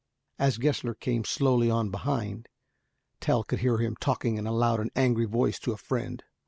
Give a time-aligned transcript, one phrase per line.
[0.39, 2.47] As Gessler came slowly on behind,
[3.19, 6.23] Tell could hear him talking in a loud and angry voice to a friend.